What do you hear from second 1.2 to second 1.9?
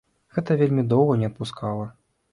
не адпускала.